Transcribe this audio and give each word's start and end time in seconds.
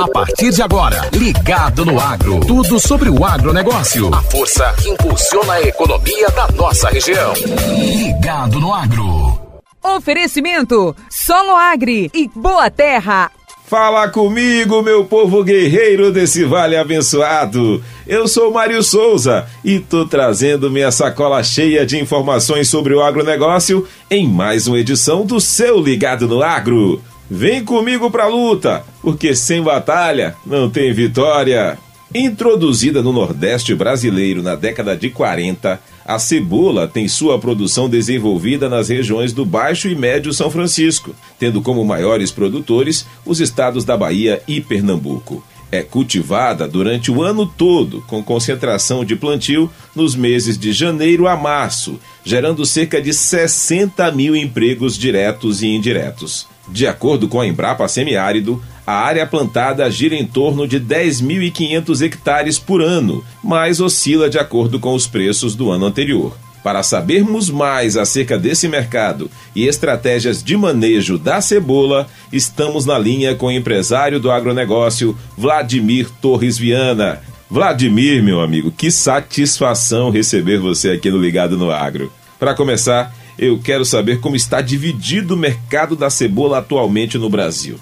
A 0.00 0.08
partir 0.08 0.50
de 0.50 0.62
agora, 0.62 1.10
ligado 1.12 1.84
no 1.84 2.00
agro. 2.00 2.40
Tudo 2.40 2.80
sobre 2.80 3.10
o 3.10 3.22
agronegócio. 3.22 4.08
A 4.14 4.22
força 4.22 4.72
que 4.80 4.88
impulsiona 4.88 5.52
a 5.52 5.60
economia 5.60 6.26
da 6.30 6.48
nossa 6.52 6.88
região. 6.88 7.34
Ligado 7.34 8.58
no 8.58 8.72
agro. 8.72 9.38
Oferecimento: 9.84 10.96
Solo 11.10 11.54
Agri 11.54 12.10
e 12.14 12.30
Boa 12.34 12.70
Terra. 12.70 13.30
Fala 13.66 14.08
comigo, 14.08 14.82
meu 14.82 15.04
povo 15.04 15.44
guerreiro 15.44 16.10
desse 16.10 16.46
vale 16.46 16.78
abençoado. 16.78 17.84
Eu 18.06 18.26
sou 18.26 18.50
Mário 18.50 18.82
Souza 18.82 19.46
e 19.62 19.80
tô 19.80 20.06
trazendo 20.06 20.70
minha 20.70 20.90
sacola 20.90 21.42
cheia 21.42 21.84
de 21.84 21.98
informações 21.98 22.70
sobre 22.70 22.94
o 22.94 23.02
agronegócio 23.02 23.86
em 24.10 24.26
mais 24.26 24.66
uma 24.66 24.78
edição 24.78 25.26
do 25.26 25.38
seu 25.38 25.78
Ligado 25.78 26.26
no 26.26 26.42
Agro. 26.42 27.02
Vem 27.30 27.64
comigo 27.64 28.10
pra 28.10 28.26
luta, 28.26 28.84
porque 29.00 29.36
sem 29.36 29.62
batalha 29.62 30.34
não 30.44 30.68
tem 30.68 30.92
vitória. 30.92 31.78
Introduzida 32.12 33.02
no 33.02 33.12
Nordeste 33.12 33.72
brasileiro 33.72 34.42
na 34.42 34.56
década 34.56 34.96
de 34.96 35.10
40, 35.10 35.80
a 36.04 36.18
cebola 36.18 36.88
tem 36.88 37.06
sua 37.06 37.38
produção 37.38 37.88
desenvolvida 37.88 38.68
nas 38.68 38.88
regiões 38.88 39.32
do 39.32 39.46
Baixo 39.46 39.86
e 39.86 39.94
Médio 39.94 40.32
São 40.32 40.50
Francisco, 40.50 41.14
tendo 41.38 41.62
como 41.62 41.84
maiores 41.84 42.32
produtores 42.32 43.06
os 43.24 43.40
estados 43.40 43.84
da 43.84 43.96
Bahia 43.96 44.42
e 44.48 44.60
Pernambuco. 44.60 45.40
É 45.72 45.82
cultivada 45.82 46.66
durante 46.66 47.12
o 47.12 47.22
ano 47.22 47.46
todo, 47.46 48.02
com 48.08 48.22
concentração 48.22 49.04
de 49.04 49.14
plantio 49.14 49.70
nos 49.94 50.16
meses 50.16 50.58
de 50.58 50.72
janeiro 50.72 51.28
a 51.28 51.36
março, 51.36 52.00
gerando 52.24 52.66
cerca 52.66 53.00
de 53.00 53.14
60 53.14 54.10
mil 54.10 54.34
empregos 54.34 54.98
diretos 54.98 55.62
e 55.62 55.68
indiretos. 55.68 56.48
De 56.68 56.86
acordo 56.86 57.28
com 57.28 57.40
a 57.40 57.46
Embrapa 57.46 57.86
Semiárido, 57.86 58.62
a 58.86 58.94
área 58.94 59.26
plantada 59.26 59.88
gira 59.90 60.16
em 60.16 60.26
torno 60.26 60.66
de 60.66 60.80
10.500 60.80 62.02
hectares 62.02 62.58
por 62.58 62.82
ano, 62.82 63.24
mas 63.42 63.80
oscila 63.80 64.28
de 64.28 64.38
acordo 64.38 64.80
com 64.80 64.94
os 64.94 65.06
preços 65.06 65.54
do 65.54 65.70
ano 65.70 65.86
anterior. 65.86 66.36
Para 66.62 66.82
sabermos 66.82 67.48
mais 67.48 67.96
acerca 67.96 68.38
desse 68.38 68.68
mercado 68.68 69.30
e 69.56 69.66
estratégias 69.66 70.42
de 70.42 70.56
manejo 70.56 71.18
da 71.18 71.40
cebola, 71.40 72.06
estamos 72.30 72.84
na 72.84 72.98
linha 72.98 73.34
com 73.34 73.46
o 73.46 73.52
empresário 73.52 74.20
do 74.20 74.30
agronegócio, 74.30 75.16
Vladimir 75.38 76.10
Torres 76.20 76.58
Viana. 76.58 77.20
Vladimir, 77.50 78.22
meu 78.22 78.40
amigo, 78.40 78.70
que 78.70 78.90
satisfação 78.90 80.10
receber 80.10 80.58
você 80.58 80.90
aqui 80.90 81.10
no 81.10 81.18
Ligado 81.18 81.56
no 81.56 81.70
Agro. 81.70 82.12
Para 82.38 82.54
começar, 82.54 83.12
eu 83.38 83.58
quero 83.58 83.84
saber 83.84 84.20
como 84.20 84.36
está 84.36 84.60
dividido 84.60 85.34
o 85.34 85.38
mercado 85.38 85.96
da 85.96 86.10
cebola 86.10 86.58
atualmente 86.58 87.16
no 87.16 87.30
Brasil. 87.30 87.76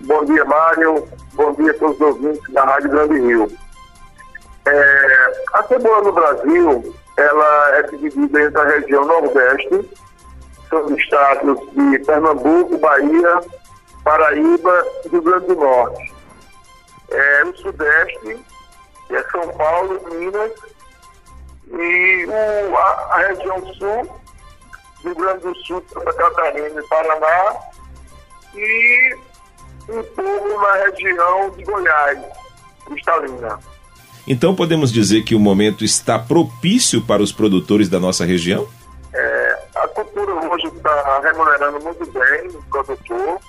Bom 0.00 0.24
dia, 0.26 0.44
Mário. 0.44 1.08
Bom 1.32 1.54
dia 1.54 1.70
a 1.70 1.74
todos 1.74 1.96
os 1.96 2.00
ouvintes 2.02 2.52
da 2.52 2.64
Rádio 2.64 2.90
Grande 2.90 3.18
Rio. 3.18 3.50
É, 4.66 5.32
a 5.54 5.62
cebola 5.64 6.02
no 6.02 6.12
Brasil 6.12 6.94
ela 7.16 7.76
é 7.76 7.82
dividida 7.82 8.42
entre 8.42 8.60
a 8.60 8.64
região 8.64 9.04
Nordeste, 9.04 9.90
são 10.68 10.86
os 10.86 10.98
estados 10.98 11.58
de 11.72 11.98
Pernambuco, 12.00 12.78
Bahia, 12.78 13.40
Paraíba 14.02 14.86
e 15.04 15.08
Rio 15.08 15.22
Grande 15.22 15.46
do 15.46 15.56
Norte. 15.56 16.14
É, 17.10 17.44
o 17.44 17.56
Sudeste, 17.56 18.44
que 19.06 19.16
é 19.16 19.22
São 19.24 19.48
Paulo, 19.48 20.00
Minas, 20.10 20.52
e 21.68 22.26
o, 22.26 22.76
a, 22.76 22.90
a 23.10 23.16
região 23.28 23.66
Sul, 23.74 24.20
Rio 25.04 25.14
Grande 25.14 25.42
do 25.42 25.54
Sul, 25.56 25.84
Santa 25.92 26.12
Catarina 26.14 26.80
e 26.80 26.88
Paraná, 26.88 27.56
e 28.54 29.16
um 29.88 30.02
pouco 30.02 30.60
na 30.60 30.72
região 30.72 31.50
de 31.50 31.64
Goiás, 31.64 32.18
cristalina. 32.86 33.71
Então 34.26 34.54
podemos 34.54 34.92
dizer 34.92 35.22
que 35.22 35.34
o 35.34 35.40
momento 35.40 35.84
está 35.84 36.18
propício 36.18 37.02
para 37.02 37.22
os 37.22 37.32
produtores 37.32 37.88
da 37.88 37.98
nossa 37.98 38.24
região? 38.24 38.68
É, 39.12 39.58
a 39.74 39.88
cultura 39.88 40.32
hoje 40.32 40.66
está 40.68 41.20
remunerando 41.20 41.80
muito 41.80 42.06
bem 42.12 42.48
o 42.48 42.62
produtor, 42.70 43.40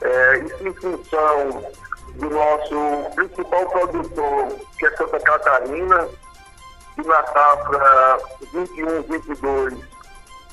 é, 0.00 0.38
isso 0.38 0.68
em 0.68 0.74
função 0.74 1.64
do 2.14 2.30
nosso 2.30 3.10
principal 3.14 3.66
produtor, 3.66 4.48
que 4.78 4.86
é 4.86 4.96
Santa 4.96 5.20
Catarina, 5.20 6.08
que 6.94 7.06
na 7.06 7.26
safra 7.26 8.18
21-22 8.54 9.76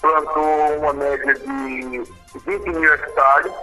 plantou 0.01 0.77
uma 0.77 0.93
média 0.93 1.33
de 1.33 2.03
20 2.45 2.69
mil 2.69 2.93
hectares. 2.93 3.53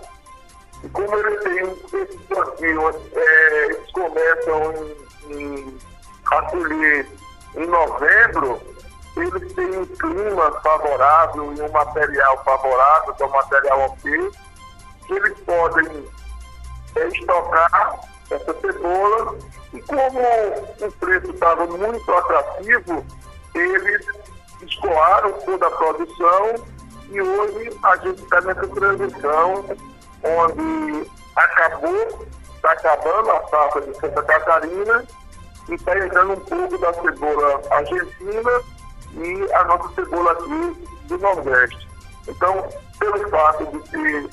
E 0.82 0.88
como 0.88 1.16
eles 1.16 1.42
têm 1.42 2.00
esse 2.02 2.18
plantio, 2.28 2.90
é, 3.14 3.64
eles 3.66 3.92
começam 3.92 4.96
em, 5.30 5.78
a 6.30 6.42
colher 6.42 7.06
em 7.56 7.66
novembro, 7.66 8.60
eles 9.16 9.52
têm 9.52 9.78
um 9.78 9.86
clima 9.86 10.50
favorável 10.60 11.54
e 11.54 11.62
um 11.62 11.70
material 11.70 12.42
favorável, 12.44 13.14
que 13.14 13.22
é 13.22 13.26
o 13.26 13.30
material 13.30 13.80
ok, 13.80 14.30
que 15.06 15.12
eles 15.12 15.38
podem 15.40 16.08
estocar 16.96 18.00
essa 18.30 18.60
cebola 18.60 19.38
e 19.72 19.80
como 19.82 20.20
o 20.80 20.92
preço 20.92 21.30
estava 21.30 21.66
muito 21.66 22.12
atrativo, 22.12 23.04
eles 23.54 24.06
escoaram 24.62 25.32
toda 25.44 25.66
a 25.66 25.70
produção 25.70 26.54
e 27.10 27.20
hoje 27.20 27.78
a 27.82 27.96
gente 27.96 28.22
está 28.22 28.40
nessa 28.40 28.66
transição 28.68 29.64
onde 30.22 31.10
acabou, 31.36 32.26
está 32.64 32.72
acabando 32.72 33.30
a 33.30 33.48
safra 33.48 33.82
de 33.82 33.94
Santa 34.00 34.22
Catarina 34.22 35.04
e 35.68 35.74
está 35.74 35.98
entrando 35.98 36.32
um 36.32 36.40
pouco 36.40 36.78
da 36.78 36.92
cebola 36.94 37.60
argentina 37.70 38.60
e 39.16 39.52
a 39.52 39.64
nossa 39.64 39.94
cebola 39.94 40.32
aqui 40.32 40.86
do 41.08 41.18
Nordeste. 41.18 41.88
Então, 42.26 42.68
pelo 42.98 43.28
fato 43.28 43.66
de 43.66 43.90
ter 43.90 44.30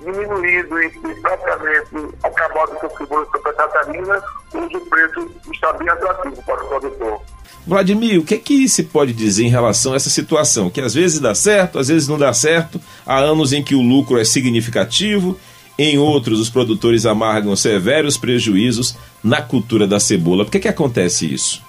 diminuído 0.00 0.82
e 0.82 0.90
ter 0.90 1.20
praticamente 1.20 2.16
acabado 2.22 2.70
com 2.76 2.86
a 2.86 2.90
cebola 2.90 3.26
de 3.26 3.32
Santa 3.32 3.52
Catarina, 3.52 4.24
hoje 4.54 4.76
o 4.76 4.86
preço 4.86 5.30
está 5.52 5.72
bem 5.74 5.88
atrativo 5.88 6.42
para 6.44 6.64
o 6.64 6.68
produtor. 6.68 7.20
Vladimir, 7.66 8.20
o 8.20 8.24
que 8.24 8.36
é 8.36 8.38
que 8.38 8.68
se 8.68 8.84
pode 8.84 9.12
dizer 9.12 9.44
em 9.44 9.50
relação 9.50 9.92
a 9.92 9.96
essa 9.96 10.08
situação? 10.08 10.70
Que 10.70 10.80
às 10.80 10.94
vezes 10.94 11.18
dá 11.18 11.34
certo, 11.34 11.80
às 11.80 11.88
vezes 11.88 12.06
não 12.06 12.16
dá 12.16 12.32
certo. 12.32 12.80
Há 13.04 13.18
anos 13.18 13.52
em 13.52 13.62
que 13.62 13.74
o 13.74 13.82
lucro 13.82 14.20
é 14.20 14.24
significativo, 14.24 15.36
em 15.78 15.98
outros 15.98 16.40
os 16.40 16.50
produtores 16.50 17.06
amargam 17.06 17.54
severos 17.54 18.16
prejuízos 18.16 18.96
na 19.22 19.42
cultura 19.42 19.86
da 19.86 20.00
cebola. 20.00 20.44
Por 20.44 20.50
que, 20.50 20.60
que 20.60 20.68
acontece 20.68 21.32
isso? 21.32 21.62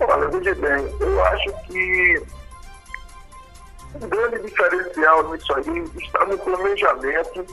Olha, 0.00 0.28
veja 0.28 0.54
bem, 0.54 0.94
eu 1.00 1.24
acho 1.24 1.52
que 1.66 2.22
o 3.94 4.06
grande 4.06 4.42
diferencial 4.42 5.32
nisso 5.32 5.54
aí 5.54 5.84
está 6.02 6.24
no 6.26 6.38
planejamento. 6.38 7.46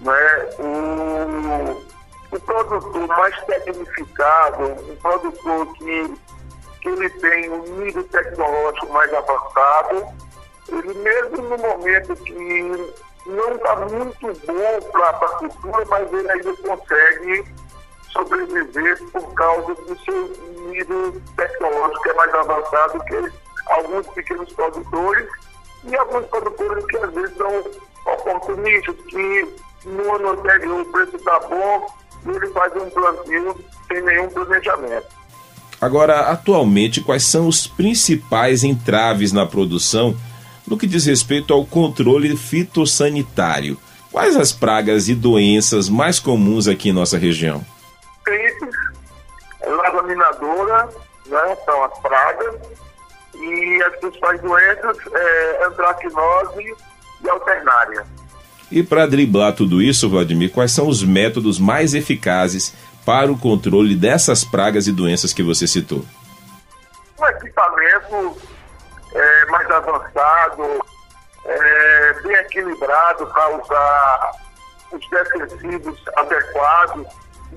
Né? 0.00 0.48
O, 0.58 2.36
o 2.36 2.40
produtor 2.40 3.06
mais 3.06 3.34
tecnificado, 3.44 4.64
um 4.64 4.96
produtor 4.96 5.72
que 5.74 6.14
que 6.80 6.88
ele 6.88 7.10
tem 7.10 7.50
um 7.50 7.62
nível 7.76 8.02
tecnológico 8.04 8.92
mais 8.92 9.12
avançado, 9.12 10.06
ele 10.68 10.94
mesmo 10.94 11.42
no 11.42 11.58
momento 11.58 12.16
que 12.16 12.92
não 13.26 13.52
está 13.54 13.76
muito 13.76 14.26
bom 14.46 14.90
para 14.92 15.08
a 15.10 15.28
cultura, 15.38 15.84
mas 15.88 16.12
ele 16.12 16.30
ainda 16.30 16.56
consegue 16.56 17.44
sobreviver 18.12 19.02
por 19.12 19.34
causa 19.34 19.74
do 19.74 19.98
seu 20.04 20.28
nível 20.70 21.20
tecnológico 21.36 22.02
que 22.02 22.08
é 22.08 22.14
mais 22.14 22.34
avançado 22.34 23.04
que 23.04 23.32
alguns 23.66 24.06
pequenos 24.08 24.52
produtores 24.52 25.28
e 25.84 25.96
alguns 25.96 26.26
produtores 26.26 26.84
que 26.86 26.96
às 26.96 27.12
vezes 27.12 27.36
são 27.36 27.64
oportunistas, 28.06 28.96
que 29.08 29.54
no 29.84 30.14
ano 30.14 30.30
anterior 30.30 30.80
o 30.80 30.92
preço 30.92 31.16
está 31.16 31.38
bom 31.40 31.86
e 32.26 32.30
ele 32.30 32.46
faz 32.48 32.74
um 32.76 32.90
plantio 32.90 33.64
sem 33.88 34.02
nenhum 34.02 34.28
planejamento. 34.28 35.20
Agora, 35.80 36.20
atualmente, 36.30 37.00
quais 37.00 37.22
são 37.22 37.48
os 37.48 37.66
principais 37.66 38.62
entraves 38.62 39.32
na 39.32 39.46
produção 39.46 40.14
no 40.70 40.78
que 40.78 40.86
diz 40.86 41.04
respeito 41.04 41.52
ao 41.52 41.66
controle 41.66 42.36
fitossanitário? 42.36 43.76
Quais 44.12 44.36
as 44.36 44.52
pragas 44.52 45.08
e 45.08 45.14
doenças 45.16 45.88
mais 45.88 46.20
comuns 46.20 46.68
aqui 46.68 46.90
em 46.90 46.92
nossa 46.92 47.18
região? 47.18 47.64
Gripes, 48.24 48.76
larva 49.66 50.02
minadora, 50.04 50.88
né, 51.26 51.56
são 51.64 51.84
as 51.84 51.98
pragas, 51.98 52.54
e 53.34 53.82
as 53.82 53.96
principais 53.96 54.40
doenças 54.40 54.96
é 55.12 55.66
antracnose 55.66 56.74
e 57.24 57.28
alternária. 57.28 58.06
E 58.70 58.82
para 58.84 59.06
driblar 59.06 59.52
tudo 59.54 59.82
isso, 59.82 60.08
Vladimir, 60.08 60.52
quais 60.52 60.70
são 60.70 60.86
os 60.86 61.02
métodos 61.02 61.58
mais 61.58 61.94
eficazes 61.94 62.72
para 63.04 63.30
o 63.32 63.36
controle 63.38 63.96
dessas 63.96 64.44
pragas 64.44 64.86
e 64.86 64.92
doenças 64.92 65.32
que 65.32 65.42
você 65.42 65.66
citou? 65.66 66.04
Um 67.20 67.26
equipamento 67.26 68.49
é, 69.14 69.44
mais 69.46 69.70
avançado, 69.70 70.84
é, 71.44 72.12
bem 72.22 72.36
equilibrado 72.36 73.26
para 73.26 73.56
usar 73.56 74.32
os 74.92 75.10
defensivos 75.10 76.02
adequados, 76.16 77.06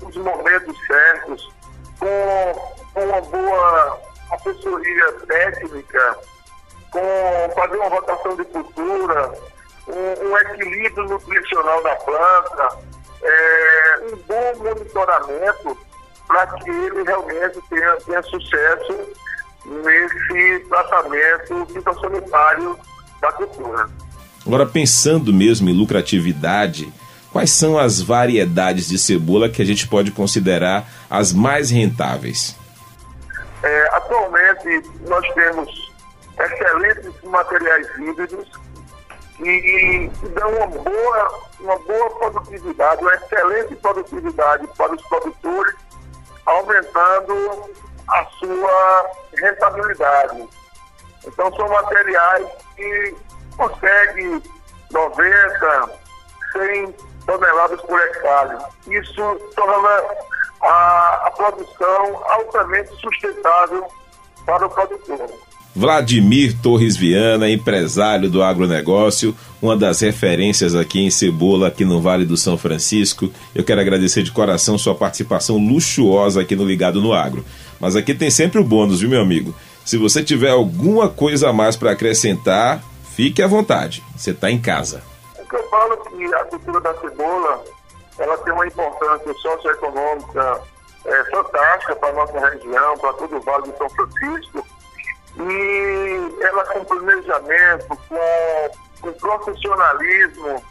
nos 0.02 0.16
momentos 0.16 0.76
certos, 0.86 1.52
com 1.98 3.00
uma 3.00 3.20
boa 3.20 4.00
assessoria 4.32 5.12
técnica, 5.26 6.18
com 6.90 7.52
fazer 7.54 7.76
uma 7.76 7.88
rotação 7.88 8.36
de 8.36 8.44
cultura, 8.46 9.32
um, 9.86 10.28
um 10.28 10.38
equilíbrio 10.38 11.04
nutricional 11.04 11.82
da 11.82 11.94
planta, 11.96 12.78
é, 13.22 13.98
um 14.12 14.16
bom 14.16 14.64
monitoramento 14.64 15.78
para 16.26 16.46
que 16.46 16.70
ele 16.70 17.02
realmente 17.04 17.60
tenha, 17.68 17.96
tenha 17.96 18.22
sucesso 18.22 19.12
nesse 19.66 20.60
tratamento 20.68 21.66
fitossanitário 21.72 22.78
da 23.20 23.32
cultura. 23.32 23.88
Agora, 24.46 24.66
pensando 24.66 25.32
mesmo 25.32 25.68
em 25.70 25.72
lucratividade, 25.72 26.92
quais 27.32 27.50
são 27.50 27.78
as 27.78 28.00
variedades 28.00 28.88
de 28.88 28.98
cebola 28.98 29.48
que 29.48 29.62
a 29.62 29.64
gente 29.64 29.88
pode 29.88 30.10
considerar 30.10 30.86
as 31.08 31.32
mais 31.32 31.70
rentáveis? 31.70 32.56
É, 33.62 33.96
atualmente, 33.96 34.82
nós 35.08 35.26
temos 35.32 35.92
excelentes 36.38 37.12
materiais 37.24 37.86
híbridos 37.98 38.46
que, 39.36 40.10
que 40.20 40.28
dão 40.28 40.50
uma 40.50 40.66
boa, 40.66 41.42
uma 41.60 41.78
boa 41.78 42.10
produtividade, 42.10 43.02
uma 43.02 43.14
excelente 43.14 43.74
produtividade 43.76 44.66
para 44.76 44.94
os 44.94 45.02
produtores, 45.08 45.74
aumentando 46.44 47.70
a 48.08 48.24
sua 48.38 49.10
rentabilidade. 49.34 50.48
Então, 51.26 51.54
são 51.56 51.68
materiais 51.68 52.46
que 52.76 53.16
conseguem 53.56 54.42
90, 54.92 55.90
100 56.52 56.92
toneladas 57.26 57.80
por 57.82 58.00
hectare. 58.00 58.58
Isso 58.86 59.36
torna 59.56 60.04
a, 60.62 61.26
a 61.26 61.30
produção 61.30 62.22
altamente 62.30 62.94
sustentável 63.00 63.86
para 64.44 64.66
o 64.66 64.70
produtor. 64.70 65.30
Vladimir 65.76 66.56
Torres 66.62 66.96
Viana, 66.96 67.50
empresário 67.50 68.30
do 68.30 68.44
agronegócio, 68.44 69.36
uma 69.60 69.76
das 69.76 70.00
referências 70.00 70.72
aqui 70.76 71.00
em 71.00 71.10
cebola, 71.10 71.66
aqui 71.66 71.84
no 71.84 72.00
Vale 72.00 72.24
do 72.24 72.36
São 72.36 72.56
Francisco. 72.56 73.28
Eu 73.52 73.64
quero 73.64 73.80
agradecer 73.80 74.22
de 74.22 74.30
coração 74.30 74.78
sua 74.78 74.94
participação 74.94 75.58
luxuosa 75.58 76.42
aqui 76.42 76.54
no 76.54 76.64
Ligado 76.64 77.00
no 77.00 77.12
Agro. 77.12 77.44
Mas 77.80 77.96
aqui 77.96 78.14
tem 78.14 78.30
sempre 78.30 78.60
o 78.60 78.64
bônus, 78.64 79.00
viu, 79.00 79.10
meu 79.10 79.20
amigo? 79.20 79.52
Se 79.84 79.98
você 79.98 80.22
tiver 80.22 80.50
alguma 80.50 81.08
coisa 81.08 81.50
a 81.50 81.52
mais 81.52 81.74
para 81.74 81.90
acrescentar, 81.90 82.80
fique 83.16 83.42
à 83.42 83.48
vontade. 83.48 84.00
Você 84.16 84.30
está 84.30 84.48
em 84.50 84.60
casa. 84.60 85.02
É 85.36 85.42
eu 85.42 85.70
falo 85.70 85.96
que 85.96 86.34
a 86.34 86.44
cultura 86.44 86.80
da 86.80 86.94
cebola 87.00 87.64
ela 88.16 88.38
tem 88.38 88.52
uma 88.52 88.66
importância 88.66 89.34
socioeconômica 89.34 90.60
é, 91.04 91.24
fantástica 91.24 91.96
para 91.96 92.10
a 92.10 92.12
nossa 92.12 92.48
região, 92.48 92.96
para 92.98 93.12
todo 93.14 93.36
o 93.36 93.40
Vale 93.40 93.72
do 93.72 93.76
São 93.76 93.90
Francisco 93.90 94.73
e 95.38 96.42
ela 96.42 96.64
com 96.66 96.84
planejamento, 96.84 97.86
com, 97.88 98.70
com 99.00 99.12
profissionalismo, 99.12 100.62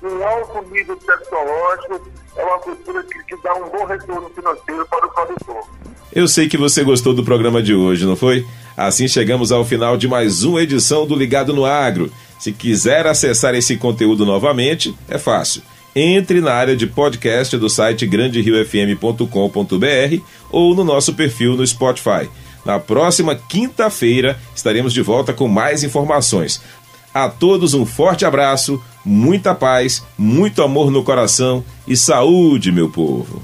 com 0.00 0.26
alto 0.26 0.70
nível 0.70 0.96
tecnológico, 0.96 2.00
é 2.36 2.44
uma 2.44 2.58
cultura 2.58 3.02
que, 3.04 3.22
que 3.24 3.42
dá 3.42 3.54
um 3.54 3.68
bom 3.68 3.84
retorno 3.84 4.30
financeiro 4.30 4.86
para 4.86 5.06
o 5.06 5.10
produtor. 5.10 5.64
Eu 6.12 6.28
sei 6.28 6.48
que 6.48 6.56
você 6.56 6.82
gostou 6.82 7.12
do 7.12 7.24
programa 7.24 7.62
de 7.62 7.74
hoje, 7.74 8.06
não 8.06 8.16
foi? 8.16 8.46
Assim 8.76 9.08
chegamos 9.08 9.52
ao 9.52 9.64
final 9.64 9.96
de 9.96 10.08
mais 10.08 10.44
uma 10.44 10.62
edição 10.62 11.06
do 11.06 11.14
Ligado 11.14 11.52
no 11.52 11.64
Agro. 11.64 12.10
Se 12.38 12.52
quiser 12.52 13.06
acessar 13.06 13.54
esse 13.54 13.76
conteúdo 13.76 14.24
novamente, 14.24 14.96
é 15.08 15.18
fácil. 15.18 15.62
Entre 15.94 16.42
na 16.42 16.52
área 16.52 16.76
de 16.76 16.86
podcast 16.86 17.56
do 17.56 17.70
site 17.70 18.06
granderiofm.com.br 18.06 20.22
ou 20.50 20.74
no 20.74 20.84
nosso 20.84 21.14
perfil 21.14 21.56
no 21.56 21.66
Spotify. 21.66 22.28
Na 22.66 22.80
próxima 22.80 23.36
quinta-feira 23.36 24.36
estaremos 24.52 24.92
de 24.92 25.00
volta 25.00 25.32
com 25.32 25.46
mais 25.46 25.84
informações. 25.84 26.60
A 27.14 27.28
todos 27.28 27.74
um 27.74 27.86
forte 27.86 28.24
abraço, 28.24 28.82
muita 29.04 29.54
paz, 29.54 30.02
muito 30.18 30.64
amor 30.64 30.90
no 30.90 31.04
coração 31.04 31.64
e 31.86 31.96
saúde, 31.96 32.72
meu 32.72 32.90
povo. 32.90 33.40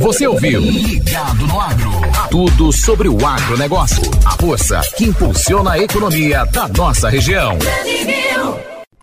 Você 0.00 0.26
ouviu 0.26 0.60
Ligado 0.60 1.46
no 1.46 1.60
Agro. 1.60 1.92
Tudo 2.28 2.72
sobre 2.72 3.08
o 3.08 3.24
agronegócio. 3.24 4.02
A 4.24 4.32
força 4.32 4.80
que 4.96 5.04
impulsiona 5.04 5.72
a 5.72 5.78
economia 5.78 6.44
da 6.46 6.66
nossa 6.66 7.08
região. 7.08 7.56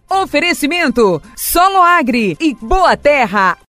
Oferecimento: 0.09 1.21
Solo 1.37 1.81
Agri 1.81 2.37
e 2.39 2.53
Boa 2.53 2.97
Terra. 2.97 3.57